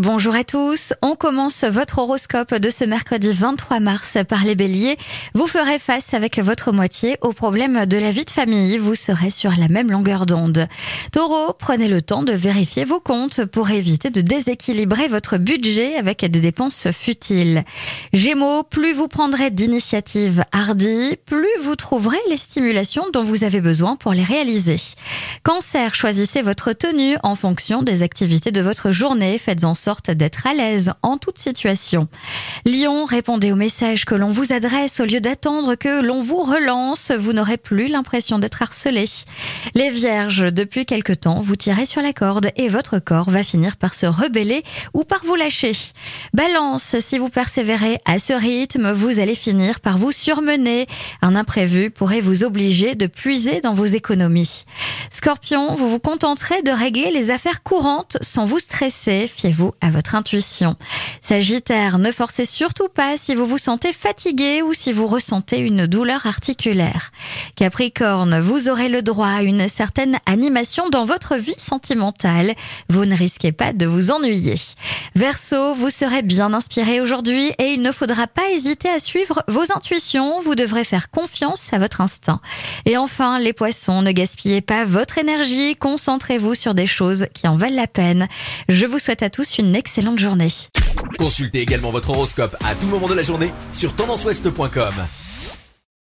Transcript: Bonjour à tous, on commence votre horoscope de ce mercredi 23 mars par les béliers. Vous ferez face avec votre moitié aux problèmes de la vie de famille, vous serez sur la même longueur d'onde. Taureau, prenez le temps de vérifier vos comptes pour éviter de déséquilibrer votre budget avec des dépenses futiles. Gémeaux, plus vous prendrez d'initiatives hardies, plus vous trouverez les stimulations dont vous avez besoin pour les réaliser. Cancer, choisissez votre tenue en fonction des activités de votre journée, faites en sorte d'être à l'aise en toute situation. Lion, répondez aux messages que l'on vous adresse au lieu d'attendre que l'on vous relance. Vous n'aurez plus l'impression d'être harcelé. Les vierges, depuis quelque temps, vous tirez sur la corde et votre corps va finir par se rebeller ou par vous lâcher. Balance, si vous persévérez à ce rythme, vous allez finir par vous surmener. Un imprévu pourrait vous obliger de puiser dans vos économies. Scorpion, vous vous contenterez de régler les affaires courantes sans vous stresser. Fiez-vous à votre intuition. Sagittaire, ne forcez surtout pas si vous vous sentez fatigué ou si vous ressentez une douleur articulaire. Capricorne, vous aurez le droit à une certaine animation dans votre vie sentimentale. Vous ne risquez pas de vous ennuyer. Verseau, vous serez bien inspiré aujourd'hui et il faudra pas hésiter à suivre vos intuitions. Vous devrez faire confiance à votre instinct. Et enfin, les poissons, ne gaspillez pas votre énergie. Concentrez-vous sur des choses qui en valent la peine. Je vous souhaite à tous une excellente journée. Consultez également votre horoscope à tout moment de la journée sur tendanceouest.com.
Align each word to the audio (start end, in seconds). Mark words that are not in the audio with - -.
Bonjour 0.00 0.34
à 0.34 0.44
tous, 0.44 0.94
on 1.02 1.14
commence 1.14 1.62
votre 1.62 1.98
horoscope 1.98 2.54
de 2.54 2.70
ce 2.70 2.84
mercredi 2.84 3.34
23 3.34 3.80
mars 3.80 4.16
par 4.26 4.46
les 4.46 4.54
béliers. 4.54 4.96
Vous 5.34 5.46
ferez 5.46 5.78
face 5.78 6.14
avec 6.14 6.38
votre 6.38 6.72
moitié 6.72 7.18
aux 7.20 7.34
problèmes 7.34 7.84
de 7.84 7.98
la 7.98 8.10
vie 8.10 8.24
de 8.24 8.30
famille, 8.30 8.78
vous 8.78 8.94
serez 8.94 9.28
sur 9.28 9.50
la 9.50 9.68
même 9.68 9.90
longueur 9.90 10.24
d'onde. 10.24 10.68
Taureau, 11.12 11.52
prenez 11.52 11.86
le 11.86 12.00
temps 12.00 12.22
de 12.22 12.32
vérifier 12.32 12.86
vos 12.86 12.98
comptes 12.98 13.44
pour 13.44 13.68
éviter 13.68 14.08
de 14.08 14.22
déséquilibrer 14.22 15.06
votre 15.06 15.36
budget 15.36 15.96
avec 15.96 16.24
des 16.24 16.40
dépenses 16.40 16.90
futiles. 16.92 17.62
Gémeaux, 18.12 18.64
plus 18.64 18.92
vous 18.92 19.06
prendrez 19.06 19.52
d'initiatives 19.52 20.44
hardies, 20.50 21.16
plus 21.26 21.46
vous 21.62 21.76
trouverez 21.76 22.18
les 22.28 22.38
stimulations 22.38 23.04
dont 23.12 23.22
vous 23.22 23.44
avez 23.44 23.60
besoin 23.60 23.94
pour 23.94 24.12
les 24.12 24.24
réaliser. 24.24 24.78
Cancer, 25.44 25.94
choisissez 25.94 26.42
votre 26.42 26.72
tenue 26.72 27.16
en 27.22 27.36
fonction 27.36 27.84
des 27.84 28.02
activités 28.02 28.50
de 28.50 28.60
votre 28.62 28.90
journée, 28.90 29.38
faites 29.38 29.64
en 29.64 29.76
sorte 29.76 30.10
d'être 30.10 30.44
à 30.48 30.54
l'aise 30.54 30.92
en 31.02 31.18
toute 31.18 31.38
situation. 31.38 32.08
Lion, 32.66 33.04
répondez 33.04 33.52
aux 33.52 33.56
messages 33.56 34.04
que 34.04 34.16
l'on 34.16 34.30
vous 34.30 34.52
adresse 34.52 34.98
au 34.98 35.04
lieu 35.04 35.20
d'attendre 35.20 35.76
que 35.76 36.02
l'on 36.02 36.20
vous 36.20 36.42
relance. 36.42 37.12
Vous 37.12 37.32
n'aurez 37.32 37.58
plus 37.58 37.86
l'impression 37.86 38.40
d'être 38.40 38.60
harcelé. 38.60 39.04
Les 39.76 39.90
vierges, 39.90 40.52
depuis 40.52 40.84
quelque 40.84 41.12
temps, 41.12 41.38
vous 41.38 41.54
tirez 41.54 41.86
sur 41.86 42.02
la 42.02 42.12
corde 42.12 42.50
et 42.56 42.66
votre 42.66 42.98
corps 42.98 43.30
va 43.30 43.44
finir 43.44 43.76
par 43.76 43.94
se 43.94 44.06
rebeller 44.06 44.64
ou 44.94 45.04
par 45.04 45.24
vous 45.24 45.36
lâcher. 45.36 45.72
Balance, 46.34 46.96
si 46.98 47.16
vous 47.16 47.28
persévérez 47.28 47.99
à 48.04 48.18
ce 48.18 48.32
rythme, 48.32 48.92
vous 48.92 49.20
allez 49.20 49.34
finir 49.34 49.80
par 49.80 49.98
vous 49.98 50.12
surmener. 50.12 50.86
Un 51.22 51.36
imprévu 51.36 51.90
pourrait 51.90 52.20
vous 52.20 52.44
obliger 52.44 52.94
de 52.94 53.06
puiser 53.06 53.60
dans 53.60 53.74
vos 53.74 53.84
économies. 53.84 54.64
Scorpion, 55.10 55.74
vous 55.74 55.88
vous 55.88 55.98
contenterez 55.98 56.62
de 56.62 56.70
régler 56.70 57.10
les 57.10 57.30
affaires 57.30 57.62
courantes 57.62 58.16
sans 58.20 58.44
vous 58.44 58.58
stresser. 58.58 59.28
Fiez-vous 59.32 59.72
à 59.80 59.90
votre 59.90 60.14
intuition. 60.14 60.76
Sagittaire, 61.20 61.98
ne 61.98 62.10
forcez 62.10 62.44
surtout 62.44 62.88
pas 62.88 63.16
si 63.16 63.34
vous 63.34 63.46
vous 63.46 63.58
sentez 63.58 63.92
fatigué 63.92 64.62
ou 64.62 64.72
si 64.74 64.92
vous 64.92 65.06
ressentez 65.06 65.58
une 65.58 65.86
douleur 65.86 66.26
articulaire. 66.26 67.12
Capricorne, 67.56 68.40
vous 68.40 68.68
aurez 68.68 68.88
le 68.88 69.02
droit 69.02 69.28
à 69.28 69.42
une 69.42 69.68
certaine 69.68 70.18
animation 70.26 70.88
dans 70.88 71.04
votre 71.04 71.36
vie 71.36 71.54
sentimentale. 71.58 72.54
Vous 72.88 73.04
ne 73.04 73.14
risquez 73.14 73.52
pas 73.52 73.72
de 73.72 73.86
vous 73.86 74.10
ennuyer. 74.10 74.54
Verseau, 75.14 75.74
vous 75.74 75.90
serez 75.90 76.22
bien 76.22 76.54
inspiré 76.54 77.00
aujourd'hui 77.00 77.52
et 77.58 77.72
il 77.72 77.82
faudra 77.92 78.26
pas 78.26 78.50
hésiter 78.50 78.88
à 78.88 78.98
suivre 78.98 79.42
vos 79.48 79.72
intuitions. 79.74 80.40
Vous 80.40 80.54
devrez 80.54 80.84
faire 80.84 81.10
confiance 81.10 81.72
à 81.72 81.78
votre 81.78 82.00
instinct. 82.00 82.40
Et 82.86 82.96
enfin, 82.96 83.38
les 83.38 83.52
poissons, 83.52 84.02
ne 84.02 84.12
gaspillez 84.12 84.60
pas 84.60 84.84
votre 84.84 85.18
énergie. 85.18 85.76
Concentrez-vous 85.76 86.54
sur 86.54 86.74
des 86.74 86.86
choses 86.86 87.26
qui 87.34 87.48
en 87.48 87.56
valent 87.56 87.76
la 87.76 87.86
peine. 87.86 88.28
Je 88.68 88.86
vous 88.86 88.98
souhaite 88.98 89.22
à 89.22 89.30
tous 89.30 89.58
une 89.58 89.74
excellente 89.74 90.18
journée. 90.18 90.50
Consultez 91.18 91.60
également 91.60 91.90
votre 91.90 92.10
horoscope 92.10 92.56
à 92.64 92.74
tout 92.74 92.86
moment 92.86 93.08
de 93.08 93.14
la 93.14 93.22
journée 93.22 93.52
sur 93.72 93.94
tendanceouest.com. 93.94 94.94